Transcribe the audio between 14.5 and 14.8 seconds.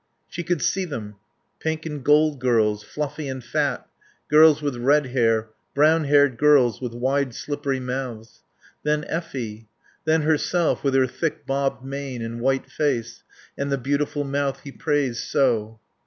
he